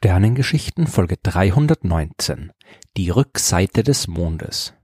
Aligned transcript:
Sternengeschichten 0.00 0.86
Folge 0.86 1.16
319 1.20 2.52
Die 2.96 3.10
Rückseite 3.10 3.82
des 3.82 4.06
Mondes 4.06 4.77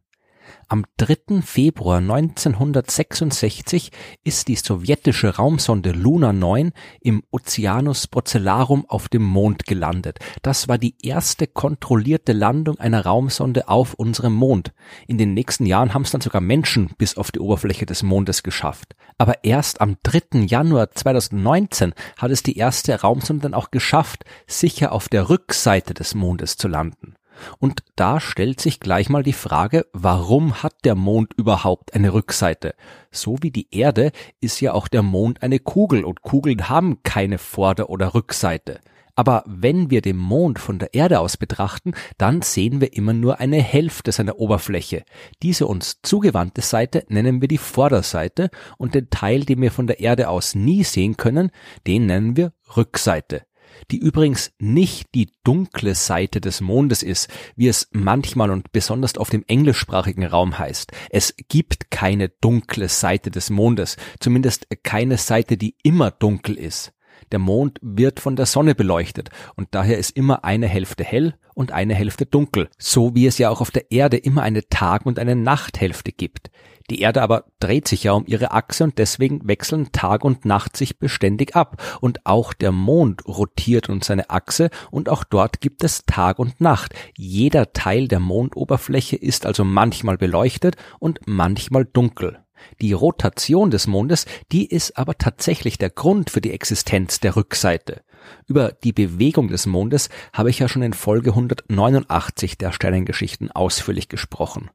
am 0.69 0.85
3. 0.97 1.43
Februar 1.43 1.99
1966 1.99 3.91
ist 4.25 4.49
die 4.49 4.57
sowjetische 4.57 5.37
Raumsonde 5.37 5.93
Luna 5.93 6.33
9 6.33 6.73
im 7.01 7.23
Oceanus 7.31 8.07
Procellarum 8.07 8.85
auf 8.89 9.09
dem 9.09 9.23
Mond 9.23 9.67
gelandet. 9.67 10.19
Das 10.43 10.69
war 10.69 10.79
die 10.79 10.97
erste 11.03 11.47
kontrollierte 11.47 12.33
Landung 12.33 12.79
einer 12.79 13.05
Raumsonde 13.05 13.69
auf 13.69 13.95
unserem 13.95 14.35
Mond. 14.35 14.73
In 15.07 15.19
den 15.19 15.35
nächsten 15.35 15.67
Jahren 15.67 15.95
haben 15.95 16.03
es 16.03 16.11
dann 16.11 16.21
sogar 16.21 16.41
Menschen 16.41 16.91
bis 16.99 17.17
auf 17.17 17.31
die 17.31 17.41
Oberfläche 17.41 17.87
des 17.87 18.03
Mondes 18.03 18.43
geschafft. 18.43 18.97
Aber 19.19 19.45
erst 19.45 19.81
am 19.81 19.97
3. 20.03 20.41
Januar 20.47 20.91
2019 20.91 21.95
hat 22.19 22.31
es 22.31 22.43
die 22.43 22.57
erste 22.57 23.01
Raumsonde 23.01 23.43
dann 23.43 23.55
auch 23.55 23.71
geschafft, 23.71 24.25
sicher 24.47 24.93
auf 24.93 25.09
der 25.09 25.29
Rückseite 25.29 25.95
des 25.95 26.15
Mondes 26.15 26.57
zu 26.57 26.69
landen. 26.69 27.15
Und 27.59 27.83
da 27.97 28.21
stellt 28.21 28.61
sich 28.61 28.81
gleich 28.81 29.09
mal 29.09 29.23
die 29.23 29.33
Frage, 29.33 29.87
warum 29.93 30.63
hat 30.63 30.75
der 30.85 30.95
Mond 30.95 31.33
überhaupt 31.37 31.95
eine 31.95 32.13
Rückseite? 32.13 32.75
So 33.11 33.37
wie 33.41 33.51
die 33.51 33.69
Erde 33.71 34.13
ist 34.41 34.61
ja 34.61 34.73
auch 34.73 34.89
der 34.89 35.03
Mond 35.03 35.43
eine 35.43 35.59
Kugel 35.59 36.05
und 36.05 36.23
Kugeln 36.23 36.69
haben 36.69 37.03
keine 37.03 37.39
Vorder- 37.39 37.91
oder 37.91 38.15
Rückseite. 38.15 38.81
Aber 39.17 39.45
wenn 39.47 39.91
wir 39.91 40.03
den 40.03 40.17
Mond 40.17 40.59
von 40.59 40.79
der 40.79 40.93
Erde 40.93 41.21
aus 41.21 41.37
betrachten, 41.37 41.93
dann 42.19 42.43
sehen 42.43 42.81
wir 42.81 42.95
immer 42.95 43.13
nur 43.13 43.39
eine 43.39 43.63
Hälfte 43.63 44.11
seiner 44.11 44.39
Oberfläche. 44.39 45.05
Diese 45.43 45.67
uns 45.67 46.01
zugewandte 46.03 46.63
Seite 46.63 47.05
nennen 47.09 47.41
wir 47.41 47.49
die 47.49 47.59
Vorderseite 47.59 48.51
und 48.77 48.95
den 48.95 49.11
Teil, 49.11 49.45
den 49.45 49.61
wir 49.63 49.71
von 49.71 49.87
der 49.87 50.01
Erde 50.01 50.29
aus 50.29 50.55
nie 50.55 50.83
sehen 50.83 51.17
können, 51.17 51.51
den 51.87 52.07
nennen 52.07 52.37
wir 52.37 52.53
Rückseite 52.77 53.43
die 53.91 53.99
übrigens 53.99 54.53
nicht 54.59 55.09
die 55.15 55.33
dunkle 55.45 55.95
Seite 55.95 56.41
des 56.41 56.61
Mondes 56.61 57.03
ist, 57.03 57.29
wie 57.57 57.69
es 57.69 57.89
manchmal 57.93 58.51
und 58.51 58.73
besonders 58.73 59.17
auf 59.17 59.31
dem 59.31 59.45
englischsprachigen 59.47 60.25
Raum 60.25 60.59
heißt. 60.59 60.93
Es 61.11 61.35
gibt 61.49 61.91
keine 61.91 62.29
dunkle 62.29 62.89
Seite 62.89 63.31
des 63.31 63.51
Mondes, 63.51 63.97
zumindest 64.21 64.67
keine 64.83 65.19
Seite, 65.19 65.57
die 65.57 65.77
immer 65.83 66.11
dunkel 66.11 66.57
ist. 66.57 66.93
Der 67.33 67.39
Mond 67.39 67.79
wird 67.83 68.21
von 68.21 68.37
der 68.37 68.47
Sonne 68.47 68.75
beleuchtet 68.75 69.31
und 69.57 69.69
daher 69.73 69.99
ist 69.99 70.17
immer 70.17 70.45
eine 70.45 70.69
Hälfte 70.69 71.05
hell 71.05 71.35
und 71.55 71.73
eine 71.73 71.95
Hälfte 71.95 72.27
dunkel, 72.27 72.69
so 72.79 73.15
wie 73.15 73.27
es 73.27 73.39
ja 73.39 73.51
auch 73.51 73.61
auf 73.61 73.71
der 73.71 73.91
Erde 73.91 74.17
immer 74.17 74.43
eine 74.43 74.69
Tag- 74.69 75.07
und 75.07 75.19
eine 75.19 75.37
Nachthälfte 75.37 76.13
gibt. 76.13 76.51
Die 76.91 77.01
Erde 77.01 77.23
aber 77.23 77.45
dreht 77.61 77.89
sich 77.89 78.05
ja 78.05 78.13
um 78.13 78.25
ihre 78.27 78.51
Achse 78.51 78.85
und 78.85 78.99
deswegen 78.99 79.49
wechseln 79.49 79.91
Tag 79.93 80.23
und 80.23 80.45
Nacht 80.45 80.77
sich 80.77 80.99
beständig 80.99 81.57
ab. 81.57 81.83
Und 82.01 82.27
auch 82.27 82.53
der 82.53 82.73
Mond 82.73 83.27
rotiert 83.27 83.89
um 83.89 84.03
seine 84.03 84.29
Achse 84.29 84.69
und 84.91 85.09
auch 85.09 85.25
dort 85.25 85.63
gibt 85.63 85.83
es 85.83 86.05
Tag 86.05 86.39
und 86.39 86.61
Nacht. 86.61 86.95
Jeder 87.17 87.73
Teil 87.73 88.07
der 88.07 88.21
Mondoberfläche 88.21 89.17
ist 89.17 89.47
also 89.47 89.65
manchmal 89.65 90.19
beleuchtet 90.19 90.77
und 90.99 91.21
manchmal 91.25 91.87
dunkel. 91.87 92.44
Die 92.81 92.93
Rotation 92.93 93.71
des 93.71 93.87
Mondes, 93.87 94.27
die 94.53 94.67
ist 94.67 94.97
aber 94.97 95.19
tatsächlich 95.19 95.79
der 95.79 95.91
Grund 95.91 96.31
für 96.31 96.41
die 96.41 96.53
Existenz 96.53 97.21
der 97.21 97.37
Rückseite. 97.37 98.03
Über 98.47 98.73
die 98.73 98.93
Bewegung 98.93 99.49
des 99.49 99.67
Mondes 99.67 100.09
habe 100.33 100.51
ich 100.51 100.59
ja 100.59 100.69
schon 100.69 100.83
in 100.83 100.93
Folge 100.93 101.31
189 101.31 102.59
der 102.59 102.73
Sternengeschichten 102.73 103.51
ausführlich 103.51 104.09
gesprochen. 104.09 104.71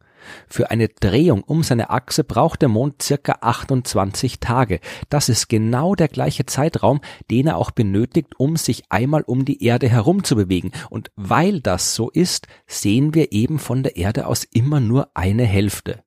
Für 0.48 0.70
eine 0.70 0.90
Drehung 0.90 1.44
um 1.44 1.64
seine 1.64 1.90
Achse 1.90 2.24
braucht 2.24 2.62
der 2.62 2.70
Mond 2.70 3.02
circa 3.02 3.38
28 3.42 4.40
Tage. 4.40 4.80
Das 5.10 5.30
ist 5.30 5.48
genau 5.50 5.96
der 5.96 6.08
gleiche 6.08 6.46
Zeitraum, 6.46 7.02
den 7.32 7.48
er 7.48 7.58
auch 7.58 7.72
benötigt, 7.72 8.34
um 8.38 8.58
sich 8.58 8.84
einmal 8.90 9.24
um 9.24 9.46
die 9.46 9.64
Erde 9.64 9.88
herum 9.88 10.24
zu 10.24 10.36
bewegen. 10.36 10.72
Und 10.90 11.12
weil 11.16 11.62
das 11.62 11.96
so 11.96 12.10
ist, 12.10 12.48
sehen 12.68 13.14
wir 13.14 13.32
eben 13.32 13.60
von 13.60 13.84
der 13.84 13.96
Erde 13.96 14.28
aus 14.28 14.44
immer 14.44 14.80
nur 14.80 15.10
eine 15.14 15.46
Hälfte. 15.46 16.04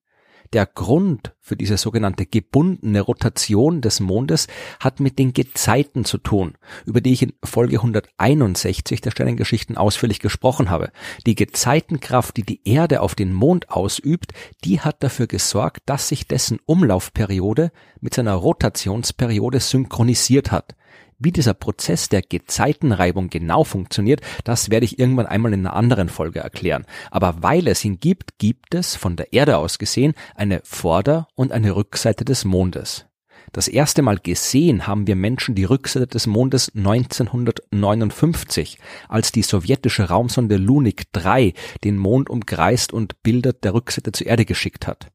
Der 0.53 0.67
Grund 0.67 1.35
für 1.41 1.57
diese 1.57 1.79
sogenannte 1.79 2.27
gebundene 2.27 3.01
Rotation 3.01 3.81
des 3.81 4.01
Mondes 4.01 4.49
hat 4.81 5.01
mit 5.01 5.19
den 5.19 5.33
Gezeiten 5.33 6.05
zu 6.05 6.19
tun, 6.19 6.59
über 6.85 7.01
die 7.01 7.15
ich 7.15 7.23
in 7.23 7.33
Folge 7.43 7.77
161 7.77 9.01
der 9.01 9.13
Sternengeschichten 9.13 9.79
ausführlich 9.79 10.21
gesprochen 10.21 10.69
habe. 10.69 10.93
Die 11.25 11.37
Gezeitenkraft, 11.37 12.37
die 12.37 12.43
die 12.43 12.61
Erde 12.65 13.01
auf 13.01 13.15
den 13.15 13.33
Mond 13.33 13.71
ausübt, 13.71 14.35
die 14.63 14.81
hat 14.81 15.03
dafür 15.03 15.27
gesorgt, 15.27 15.85
dass 15.87 16.09
sich 16.09 16.27
dessen 16.27 16.59
Umlaufperiode 16.67 17.73
mit 18.01 18.13
seiner 18.13 18.35
Rotationsperiode 18.35 19.59
synchronisiert 19.59 20.53
hat. 20.53 20.75
Wie 21.25 21.31
dieser 21.31 21.55
Prozess 21.55 22.09
der 22.09 22.21
Gezeitenreibung 22.21 23.31
genau 23.31 23.63
funktioniert, 23.63 24.23
das 24.43 24.71
werde 24.71 24.87
ich 24.87 24.99
irgendwann 24.99 25.27
einmal 25.27 25.53
in 25.53 25.61
einer 25.61 25.77
anderen 25.77 26.09
Folge 26.09 26.41
erklären. 26.41 26.85
Aber 27.13 27.37
weil 27.43 27.69
es 27.69 27.85
ihn 27.85 28.01
gibt, 28.01 28.39
gibt 28.39 28.75
es 28.75 28.97
von 28.97 29.15
der 29.15 29.33
Erde 29.33 29.59
aus 29.59 29.79
gesehen 29.79 30.15
eine 30.35 30.63
Vorder- 30.65 31.29
und 31.37 31.53
eine 31.53 31.77
Rückseite 31.77 32.25
des 32.25 32.45
Mondes. 32.45 33.07
Das 33.53 33.69
erste 33.69 34.03
Mal 34.03 34.19
gesehen 34.19 34.89
haben 34.89 35.07
wir 35.07 35.15
Menschen 35.15 35.55
die 35.55 35.63
Rückseite 35.63 36.09
des 36.09 36.27
Mondes 36.27 36.73
1959, 36.75 38.81
als 39.09 39.31
die 39.31 39.43
sowjetische 39.43 40.09
Raumsonde 40.09 40.57
Lunik 40.57 41.05
3 41.13 41.55
den 41.85 41.99
Mond 41.99 42.31
umkreist 42.31 42.93
und 42.93 43.23
Bilder 43.23 43.53
der 43.53 43.75
Rückseite 43.75 44.11
zur 44.11 44.27
Erde 44.27 44.45
geschickt 44.45 44.89
hat. 44.89 45.13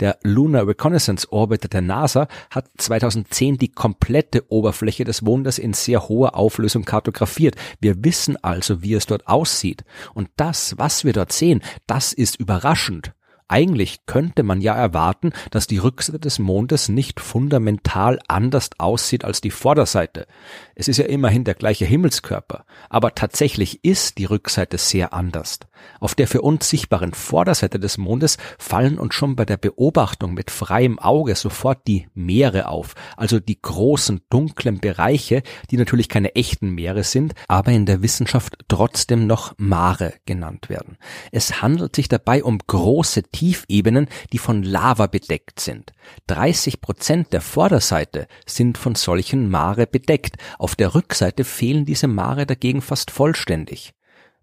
Der 0.00 0.18
Lunar 0.22 0.66
Reconnaissance 0.66 1.30
Orbiter 1.30 1.68
der 1.68 1.82
NASA 1.82 2.26
hat 2.50 2.68
2010 2.78 3.58
die 3.58 3.68
komplette 3.72 4.50
Oberfläche 4.50 5.04
des 5.04 5.22
Mondes 5.22 5.58
in 5.58 5.74
sehr 5.74 6.08
hoher 6.08 6.36
Auflösung 6.36 6.84
kartografiert. 6.84 7.56
Wir 7.80 8.02
wissen 8.04 8.36
also, 8.42 8.82
wie 8.82 8.94
es 8.94 9.06
dort 9.06 9.26
aussieht. 9.28 9.84
Und 10.14 10.28
das, 10.36 10.78
was 10.78 11.04
wir 11.04 11.12
dort 11.12 11.32
sehen, 11.32 11.62
das 11.86 12.12
ist 12.12 12.36
überraschend. 12.36 13.12
Eigentlich 13.50 14.06
könnte 14.06 14.44
man 14.44 14.60
ja 14.60 14.76
erwarten, 14.76 15.32
dass 15.50 15.66
die 15.66 15.78
Rückseite 15.78 16.20
des 16.20 16.38
Mondes 16.38 16.88
nicht 16.88 17.18
fundamental 17.18 18.20
anders 18.28 18.70
aussieht 18.78 19.24
als 19.24 19.40
die 19.40 19.50
Vorderseite. 19.50 20.28
Es 20.76 20.86
ist 20.86 20.98
ja 20.98 21.06
immerhin 21.06 21.42
der 21.42 21.54
gleiche 21.54 21.84
Himmelskörper, 21.84 22.64
aber 22.88 23.16
tatsächlich 23.16 23.84
ist 23.84 24.18
die 24.18 24.24
Rückseite 24.26 24.78
sehr 24.78 25.12
anders. 25.12 25.58
Auf 26.00 26.14
der 26.14 26.26
für 26.26 26.42
uns 26.42 26.68
sichtbaren 26.68 27.12
Vorderseite 27.12 27.78
des 27.78 27.98
Mondes 27.98 28.38
fallen 28.58 28.98
uns 28.98 29.14
schon 29.14 29.36
bei 29.36 29.44
der 29.44 29.56
Beobachtung 29.56 30.34
mit 30.34 30.50
freiem 30.50 30.98
Auge 30.98 31.34
sofort 31.34 31.86
die 31.86 32.08
Meere 32.14 32.68
auf, 32.68 32.94
also 33.16 33.38
die 33.40 33.60
großen 33.60 34.22
dunklen 34.30 34.80
Bereiche, 34.80 35.42
die 35.70 35.76
natürlich 35.76 36.08
keine 36.08 36.34
echten 36.34 36.70
Meere 36.70 37.04
sind, 37.04 37.34
aber 37.48 37.72
in 37.72 37.86
der 37.86 38.02
Wissenschaft 38.02 38.56
trotzdem 38.68 39.26
noch 39.26 39.54
Mare 39.58 40.14
genannt 40.26 40.68
werden. 40.68 40.96
Es 41.32 41.60
handelt 41.62 41.96
sich 41.96 42.08
dabei 42.08 42.42
um 42.42 42.58
große 42.58 43.24
Tiefebenen, 43.24 44.08
die 44.32 44.38
von 44.38 44.62
Lava 44.62 45.06
bedeckt 45.06 45.60
sind. 45.60 45.92
30 46.28 46.80
Prozent 46.80 47.32
der 47.32 47.40
Vorderseite 47.40 48.26
sind 48.46 48.78
von 48.78 48.94
solchen 48.94 49.50
Mare 49.50 49.86
bedeckt. 49.86 50.36
Auf 50.58 50.76
der 50.76 50.94
Rückseite 50.94 51.44
fehlen 51.44 51.84
diese 51.84 52.08
Mare 52.08 52.46
dagegen 52.46 52.82
fast 52.82 53.10
vollständig. 53.10 53.92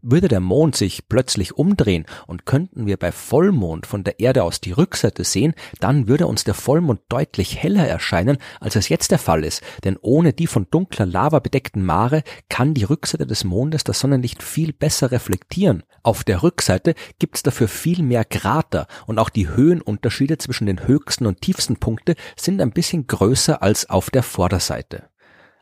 Würde 0.03 0.28
der 0.28 0.40
Mond 0.40 0.75
sich 0.75 1.09
plötzlich 1.09 1.58
umdrehen 1.58 2.06
und 2.28 2.46
könnten 2.46 2.85
wir 2.85 2.97
bei 2.97 3.12
Vollmond 3.12 3.88
von 3.88 4.03
der 4.03 4.19
Erde 4.19 4.44
aus 4.44 4.62
die 4.62 4.72
Rückseite 4.72 5.24
sehen, 5.24 5.56
dann 5.80 6.08
würde 6.08 6.28
uns 6.28 6.44
der 6.44 6.53
Vollmond 6.53 7.02
deutlich 7.09 7.58
heller 7.58 7.88
erscheinen, 7.88 8.38
als 8.59 8.75
es 8.75 8.90
jetzt 8.90 9.09
der 9.09 9.18
Fall 9.18 9.44
ist, 9.44 9.63
denn 9.84 9.97
ohne 10.00 10.34
die 10.34 10.46
von 10.46 10.68
dunkler 10.69 11.08
Lava 11.08 11.40
bedeckten 11.40 11.84
Mare 11.84 12.22
kann 12.47 12.76
die 12.76 12.84
Rückseite 12.84 13.26
des 13.26 13.44
Mondes 13.44 13.84
das 13.84 13.99
Sonnenlicht 13.99 14.44
viel 14.44 14.72
besser 14.72 15.11
reflektieren. 15.11 15.82
Auf 16.03 16.23
der 16.23 16.43
Rückseite 16.43 16.93
gibt's 17.17 17.41
dafür 17.41 17.67
viel 17.67 18.03
mehr 18.03 18.23
Krater 18.23 18.88
und 19.08 19.17
auch 19.17 19.29
die 19.29 19.50
Höhenunterschiede 19.50 20.38
zwischen 20.38 20.67
den 20.67 20.88
höchsten 20.88 21.26
und 21.26 21.41
tiefsten 21.41 21.78
Punkte 21.78 22.16
sind 22.35 22.61
ein 22.61 22.72
bisschen 22.72 23.08
größer 23.08 23.64
als 23.64 23.90
auf 23.90 24.11
der 24.11 24.23
Vorderseite. 24.23 25.09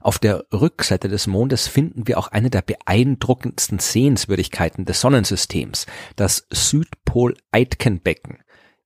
Auf 0.05 0.19
der 0.19 0.45
Rückseite 0.53 1.07
des 1.07 1.25
Mondes 1.25 1.67
finden 1.67 2.07
wir 2.07 2.19
auch 2.19 2.27
eine 2.27 2.51
der 2.51 2.61
beeindruckendsten 2.61 3.79
Sehenswürdigkeiten 3.79 4.85
des 4.85 5.01
Sonnensystems, 5.01 5.87
das 6.15 6.45
Südpol-Aitkenbecken. 6.51 8.37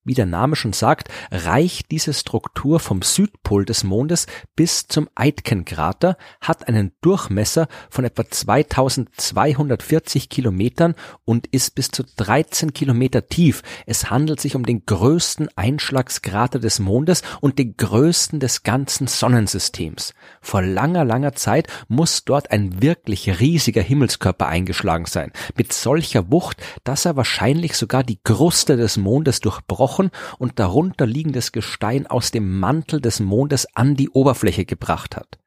Wie 0.05 0.13
der 0.13 0.25
Name 0.25 0.55
schon 0.55 0.71
sagt, 0.71 1.09
reicht 1.29 1.91
diese 1.91 2.13
Struktur 2.13 2.79
vom 2.79 3.01
Südpol 3.01 3.65
des 3.65 3.83
Mondes 3.83 4.27
bis 4.55 4.87
zum 4.87 5.09
Aitkenkrater, 5.13 6.15
hat 6.39 6.69
einen 6.69 6.93
Durchmesser 7.01 7.67
von 7.89 8.05
etwa 8.05 8.25
2240 8.25 10.29
Kilometern 10.29 10.95
und 11.25 11.47
ist 11.47 11.75
bis 11.75 11.89
zu 11.89 12.03
13 12.15 12.71
Kilometer 12.71 13.27
tief. 13.27 13.61
Es 13.85 14.09
handelt 14.09 14.39
sich 14.39 14.55
um 14.55 14.65
den 14.65 14.85
größten 14.85 15.49
Einschlagskrater 15.57 16.59
des 16.59 16.79
Mondes 16.79 17.21
und 17.41 17.59
den 17.59 17.75
größten 17.75 18.39
des 18.39 18.63
ganzen 18.63 19.07
Sonnensystems. 19.07 20.13
Vor 20.39 20.61
langer, 20.61 21.03
langer 21.03 21.33
Zeit 21.33 21.67
muss 21.89 22.23
dort 22.23 22.51
ein 22.51 22.81
wirklich 22.81 23.41
riesiger 23.41 23.81
Himmelskörper 23.81 24.47
eingeschlagen 24.47 25.07
sein, 25.07 25.33
mit 25.57 25.73
solcher 25.73 26.31
Wucht, 26.31 26.63
dass 26.85 27.03
er 27.03 27.17
wahrscheinlich 27.17 27.73
sogar 27.73 28.05
die 28.05 28.21
Kruste 28.23 28.77
des 28.77 28.95
Mondes 28.95 29.41
durchbrochen 29.41 29.88
gebrochen 29.89 30.11
und 30.37 30.59
darunter 30.59 31.05
liegendes 31.05 31.51
Gestein 31.51 32.07
aus 32.07 32.31
dem 32.31 32.59
Mantel 32.59 33.01
des 33.01 33.19
Mondes 33.19 33.67
an 33.75 33.95
die 33.95 34.09
Oberfläche 34.09 34.65
gebracht 34.65 35.15
hat. 35.15 35.39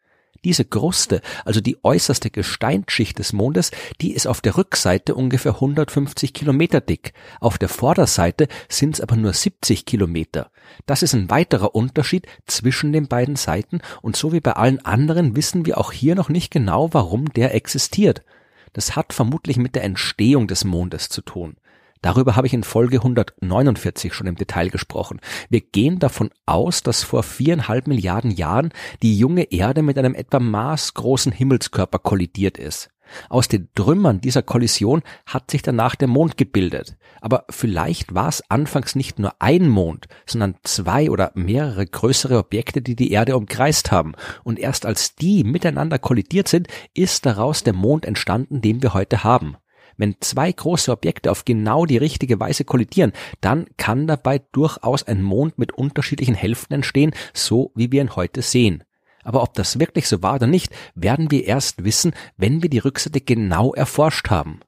Diese 0.45 0.65
Kruste, 0.65 1.21
also 1.45 1.61
die 1.61 1.79
äußerste 1.85 2.29
Gesteinsschicht 2.29 3.17
des 3.17 3.33
Mondes, 3.33 3.71
die 4.01 4.13
ist 4.13 4.27
auf 4.27 4.41
der 4.41 4.57
Rückseite 4.57 5.15
ungefähr 5.15 5.55
150 5.55 6.35
Kilometer 6.35 6.81
dick. 6.81 7.13
Auf 7.39 7.59
der 7.59 7.69
Vorderseite 7.69 8.49
sind 8.69 8.97
es 8.97 9.01
aber 9.01 9.15
nur 9.15 9.33
70 9.33 9.87
Kilometer. 9.87 10.51
Das 10.85 11.05
ist 11.05 11.15
ein 11.15 11.31
weiterer 11.31 11.77
Unterschied 11.77 12.27
zwischen 12.49 12.93
den 12.93 13.07
beiden 13.07 13.37
Seiten 13.37 13.83
und 14.01 14.17
so 14.17 14.33
wie 14.33 14.41
bei 14.41 14.55
allen 14.55 14.85
anderen 14.85 15.37
wissen 15.37 15.65
wir 15.65 15.79
auch 15.79 15.93
hier 15.93 16.17
noch 16.17 16.29
nicht 16.29 16.51
genau, 16.51 16.93
warum 16.93 17.33
der 17.33 17.55
existiert. 17.55 18.25
Das 18.73 18.97
hat 18.97 19.13
vermutlich 19.13 19.59
mit 19.59 19.77
der 19.77 19.85
Entstehung 19.85 20.49
des 20.49 20.65
Mondes 20.65 21.09
zu 21.09 21.23
tun. 21.23 21.57
Darüber 22.03 22.35
habe 22.35 22.49
ich 22.49 22.53
in 22.53 22.65
Folge 22.65 22.99
149 22.99 24.13
schon 24.13 24.27
im 24.27 24.35
Detail 24.35 24.69
gesprochen. 24.69 25.21
Wir 25.49 25.61
gehen 25.61 26.01
davon 26.01 26.31
aus, 26.47 26.83
dass 26.83 27.05
vor 27.05 27.23
viereinhalb 27.23 27.87
Milliarden 27.87 28.33
Jahren 28.33 28.71
die 29.03 29.17
junge 29.17 29.45
Erde 29.53 29.83
mit 29.83 29.97
einem 29.97 30.15
etwa 30.15 30.41
maßgroßen 30.41 31.33
Himmelskörper 31.33 32.01
kollidiert 32.01 32.59
ist. 32.59 32.91
Aus 33.29 33.47
den 33.47 33.69
Trümmern 33.75 34.21
dieser 34.21 34.43
Kollision 34.43 35.03
hat 35.27 35.51
sich 35.51 35.63
danach 35.63 35.95
der 35.95 36.09
Mond 36.09 36.37
gebildet. 36.37 36.97
Aber 37.21 37.45
vielleicht 37.51 38.15
war 38.15 38.29
es 38.29 38.43
anfangs 38.51 38.95
nicht 38.95 39.19
nur 39.19 39.35
ein 39.39 39.69
Mond, 39.69 40.07
sondern 40.27 40.57
zwei 40.65 41.11
oder 41.11 41.31
mehrere 41.35 41.87
größere 41.87 42.39
Objekte, 42.39 42.83
die 42.83 42.97
die 42.97 43.13
Erde 43.13 43.37
umkreist 43.37 43.93
haben. 43.93 44.15
Und 44.45 44.59
erst 44.59 44.87
als 44.87 45.15
die 45.15 45.45
miteinander 45.45 45.99
kollidiert 45.99 46.49
sind, 46.49 46.69
ist 46.95 47.27
daraus 47.27 47.63
der 47.63 47.75
Mond 47.75 48.07
entstanden, 48.07 48.61
den 48.61 48.83
wir 48.83 48.95
heute 48.95 49.25
haben. 49.25 49.57
Wenn 49.97 50.17
zwei 50.21 50.51
große 50.51 50.91
Objekte 50.91 51.31
auf 51.31 51.45
genau 51.45 51.87
die 51.87 51.99
richtige 51.99 52.41
Weise 52.41 52.65
kollidieren, 52.65 53.13
dann 53.41 53.67
kann 53.77 54.07
dabei 54.07 54.41
durchaus 54.53 55.03
ein 55.03 55.23
Mond 55.23 55.59
mit 55.59 55.73
unterschiedlichen 55.73 56.35
Hälften 56.35 56.75
entstehen, 56.75 57.13
so 57.35 57.73
wie 57.75 57.93
wir 57.93 58.03
ihn 58.03 58.17
heute 58.17 58.43
sehen. 58.43 58.85
Aber 59.25 59.43
ob 59.43 59.55
das 59.55 59.79
wirklich 59.79 60.09
so 60.09 60.23
war 60.23 60.35
oder 60.35 60.47
nicht, 60.47 60.73
werden 60.95 61.31
wir 61.31 61.45
erst 61.45 61.85
wissen, 61.85 62.13
wenn 62.37 62.63
wir 62.63 62.71
die 62.71 62.79
Rückseite 62.79 63.21
genau 63.21 63.73
erforscht 63.73 64.31
haben. 64.31 64.61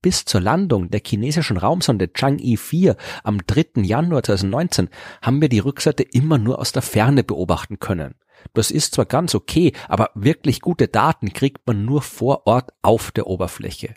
Bis 0.00 0.24
zur 0.24 0.40
Landung 0.40 0.90
der 0.90 1.00
chinesischen 1.04 1.56
Raumsonde 1.56 2.06
Chang'e 2.06 2.56
4 2.56 2.96
am 3.24 3.44
3. 3.44 3.82
Januar 3.82 4.22
2019 4.22 4.90
haben 5.20 5.40
wir 5.40 5.48
die 5.48 5.58
Rückseite 5.58 6.04
immer 6.04 6.38
nur 6.38 6.60
aus 6.60 6.70
der 6.70 6.82
Ferne 6.82 7.24
beobachten 7.24 7.80
können. 7.80 8.14
Das 8.54 8.70
ist 8.70 8.94
zwar 8.94 9.06
ganz 9.06 9.34
okay, 9.34 9.72
aber 9.88 10.10
wirklich 10.14 10.60
gute 10.60 10.86
Daten 10.86 11.32
kriegt 11.32 11.66
man 11.66 11.84
nur 11.84 12.02
vor 12.02 12.46
Ort 12.46 12.72
auf 12.82 13.10
der 13.10 13.26
Oberfläche. 13.26 13.94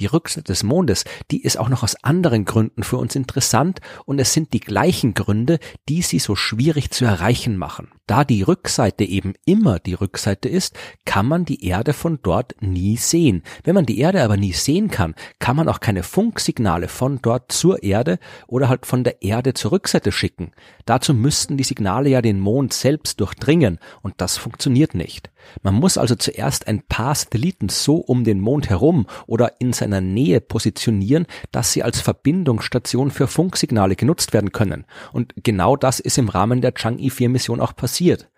Die 0.00 0.06
Rückseite 0.06 0.44
des 0.44 0.62
Mondes, 0.62 1.04
die 1.30 1.42
ist 1.42 1.58
auch 1.58 1.68
noch 1.68 1.82
aus 1.82 1.96
anderen 2.02 2.44
Gründen 2.44 2.82
für 2.82 2.96
uns 2.96 3.14
interessant 3.14 3.80
und 4.04 4.18
es 4.18 4.32
sind 4.32 4.52
die 4.52 4.60
gleichen 4.60 5.14
Gründe, 5.14 5.58
die 5.88 6.02
sie 6.02 6.18
so 6.18 6.36
schwierig 6.36 6.90
zu 6.90 7.04
erreichen 7.04 7.56
machen. 7.56 7.88
Da 8.08 8.24
die 8.24 8.42
Rückseite 8.42 9.04
eben 9.04 9.34
immer 9.44 9.78
die 9.78 9.94
Rückseite 9.94 10.48
ist, 10.48 10.76
kann 11.04 11.26
man 11.26 11.44
die 11.44 11.64
Erde 11.64 11.92
von 11.92 12.18
dort 12.20 12.56
nie 12.60 12.96
sehen. 12.96 13.44
Wenn 13.62 13.76
man 13.76 13.86
die 13.86 14.00
Erde 14.00 14.24
aber 14.24 14.36
nie 14.36 14.52
sehen 14.52 14.90
kann, 14.90 15.14
kann 15.38 15.54
man 15.54 15.68
auch 15.68 15.78
keine 15.78 16.02
Funksignale 16.02 16.88
von 16.88 17.20
dort 17.22 17.52
zur 17.52 17.84
Erde 17.84 18.18
oder 18.48 18.68
halt 18.68 18.86
von 18.86 19.04
der 19.04 19.22
Erde 19.22 19.54
zur 19.54 19.70
Rückseite 19.70 20.10
schicken. 20.10 20.50
Dazu 20.84 21.14
müssten 21.14 21.56
die 21.56 21.64
Signale 21.64 22.10
ja 22.10 22.22
den 22.22 22.40
Mond 22.40 22.72
selbst 22.72 23.20
durchdringen 23.20 23.78
und 24.02 24.14
das 24.16 24.36
funktioniert 24.36 24.94
nicht. 24.94 25.30
Man 25.62 25.74
muss 25.74 25.98
also 25.98 26.14
zuerst 26.14 26.66
ein 26.66 26.82
paar 26.82 27.14
Satelliten 27.14 27.68
so 27.68 27.96
um 27.96 28.24
den 28.24 28.40
Mond 28.40 28.68
herum 28.68 29.06
oder 29.26 29.60
in 29.60 29.72
seiner 29.72 30.00
Nähe 30.00 30.40
positionieren, 30.40 31.26
dass 31.50 31.72
sie 31.72 31.82
als 31.82 32.00
Verbindungsstation 32.00 33.10
für 33.10 33.26
Funksignale 33.26 33.96
genutzt 33.96 34.32
werden 34.32 34.52
können. 34.52 34.84
Und 35.12 35.34
genau 35.36 35.76
das 35.76 36.00
ist 36.00 36.18
im 36.18 36.28
Rahmen 36.28 36.60
der 36.60 36.74
Chang'e 36.74 37.10
4 37.10 37.28
Mission 37.28 37.60
auch 37.60 37.76
passiert. 37.92 38.30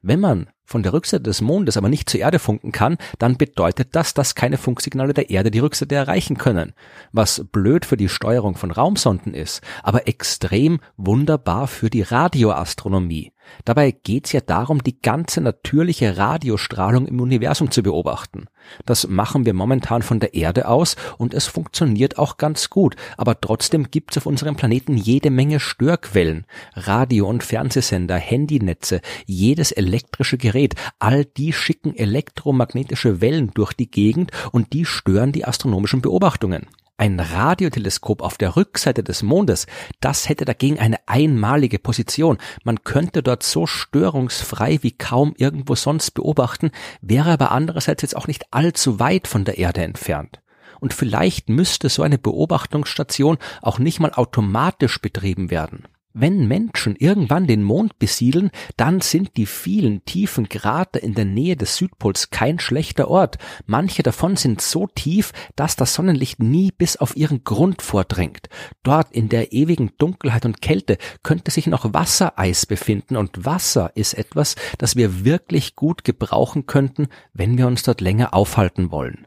Wenn 0.00 0.20
man 0.20 0.48
von 0.64 0.82
der 0.82 0.94
Rückseite 0.94 1.24
des 1.24 1.42
Mondes 1.42 1.76
aber 1.76 1.90
nicht 1.90 2.08
zur 2.08 2.20
Erde 2.20 2.38
funken 2.38 2.72
kann, 2.72 2.96
dann 3.18 3.36
bedeutet 3.36 3.90
das, 3.92 4.14
dass 4.14 4.34
keine 4.34 4.56
Funksignale 4.56 5.12
der 5.12 5.28
Erde 5.28 5.50
die 5.50 5.58
Rückseite 5.58 5.94
erreichen 5.94 6.38
können. 6.38 6.72
Was 7.12 7.44
blöd 7.52 7.84
für 7.84 7.98
die 7.98 8.08
Steuerung 8.08 8.56
von 8.56 8.70
Raumsonden 8.70 9.34
ist, 9.34 9.60
aber 9.82 10.08
extrem 10.08 10.80
wunderbar 10.96 11.68
für 11.68 11.90
die 11.90 12.00
Radioastronomie. 12.00 13.32
Dabei 13.64 13.92
geht's 13.92 14.32
ja 14.32 14.40
darum, 14.40 14.82
die 14.82 15.00
ganze 15.00 15.40
natürliche 15.40 16.16
Radiostrahlung 16.16 17.06
im 17.06 17.20
Universum 17.20 17.70
zu 17.70 17.82
beobachten. 17.82 18.46
Das 18.86 19.08
machen 19.08 19.44
wir 19.44 19.54
momentan 19.54 20.02
von 20.02 20.20
der 20.20 20.34
Erde 20.34 20.68
aus 20.68 20.96
und 21.18 21.34
es 21.34 21.46
funktioniert 21.46 22.18
auch 22.18 22.36
ganz 22.36 22.70
gut, 22.70 22.96
aber 23.16 23.40
trotzdem 23.40 23.90
gibt's 23.90 24.16
auf 24.16 24.26
unserem 24.26 24.56
Planeten 24.56 24.96
jede 24.96 25.30
Menge 25.30 25.60
Störquellen. 25.60 26.46
Radio- 26.74 27.28
und 27.28 27.42
Fernsehsender, 27.42 28.16
Handynetze, 28.16 29.00
jedes 29.26 29.72
elektrische 29.72 30.38
Gerät, 30.38 30.74
all 30.98 31.24
die 31.24 31.52
schicken 31.52 31.96
elektromagnetische 31.96 33.20
Wellen 33.20 33.50
durch 33.54 33.72
die 33.72 33.90
Gegend 33.90 34.30
und 34.52 34.72
die 34.72 34.84
stören 34.84 35.32
die 35.32 35.44
astronomischen 35.44 36.02
Beobachtungen. 36.02 36.66
Ein 36.98 37.18
Radioteleskop 37.18 38.22
auf 38.22 38.36
der 38.36 38.54
Rückseite 38.54 39.02
des 39.02 39.22
Mondes, 39.22 39.66
das 40.00 40.28
hätte 40.28 40.44
dagegen 40.44 40.78
eine 40.78 40.98
einmalige 41.06 41.78
Position. 41.78 42.38
Man 42.64 42.84
könnte 42.84 43.22
dort 43.22 43.42
so 43.42 43.66
störungsfrei 43.66 44.78
wie 44.82 44.92
kaum 44.92 45.34
irgendwo 45.36 45.74
sonst 45.74 46.12
beobachten, 46.12 46.70
wäre 47.00 47.30
aber 47.30 47.50
andererseits 47.50 48.02
jetzt 48.02 48.16
auch 48.16 48.26
nicht 48.26 48.52
allzu 48.52 49.00
weit 49.00 49.26
von 49.26 49.44
der 49.44 49.58
Erde 49.58 49.82
entfernt. 49.82 50.40
Und 50.80 50.92
vielleicht 50.94 51.48
müsste 51.48 51.88
so 51.88 52.02
eine 52.02 52.18
Beobachtungsstation 52.18 53.38
auch 53.62 53.78
nicht 53.78 53.98
mal 53.98 54.12
automatisch 54.12 55.00
betrieben 55.00 55.50
werden. 55.50 55.88
Wenn 56.14 56.46
Menschen 56.46 56.94
irgendwann 56.96 57.46
den 57.46 57.62
Mond 57.62 57.98
besiedeln, 57.98 58.50
dann 58.76 59.00
sind 59.00 59.38
die 59.38 59.46
vielen 59.46 60.04
tiefen 60.04 60.48
Krater 60.50 61.02
in 61.02 61.14
der 61.14 61.24
Nähe 61.24 61.56
des 61.56 61.76
Südpols 61.76 62.28
kein 62.28 62.58
schlechter 62.58 63.08
Ort. 63.08 63.38
Manche 63.64 64.02
davon 64.02 64.36
sind 64.36 64.60
so 64.60 64.86
tief, 64.86 65.32
dass 65.56 65.74
das 65.74 65.94
Sonnenlicht 65.94 66.38
nie 66.40 66.70
bis 66.70 66.98
auf 66.98 67.16
ihren 67.16 67.44
Grund 67.44 67.80
vordringt. 67.80 68.50
Dort 68.82 69.12
in 69.12 69.30
der 69.30 69.52
ewigen 69.52 69.92
Dunkelheit 69.96 70.44
und 70.44 70.60
Kälte 70.60 70.98
könnte 71.22 71.50
sich 71.50 71.66
noch 71.66 71.94
Wassereis 71.94 72.66
befinden 72.66 73.16
und 73.16 73.46
Wasser 73.46 73.90
ist 73.94 74.12
etwas, 74.12 74.56
das 74.76 74.96
wir 74.96 75.24
wirklich 75.24 75.76
gut 75.76 76.04
gebrauchen 76.04 76.66
könnten, 76.66 77.08
wenn 77.32 77.56
wir 77.56 77.66
uns 77.66 77.84
dort 77.84 78.02
länger 78.02 78.34
aufhalten 78.34 78.90
wollen. 78.90 79.26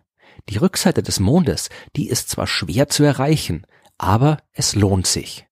Die 0.49 0.57
Rückseite 0.57 1.01
des 1.01 1.19
Mondes, 1.19 1.69
die 1.95 2.09
ist 2.09 2.29
zwar 2.29 2.45
schwer 2.45 2.89
zu 2.89 3.03
erreichen, 3.03 3.65
aber 3.97 4.37
es 4.53 4.75
lohnt 4.75 5.07
sich. 5.07 5.47